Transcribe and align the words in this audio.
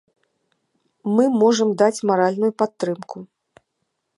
Мы 1.17 1.23
можам 1.41 1.69
даць 1.81 2.03
маральную 2.13 2.51
падтрымку. 2.63 3.17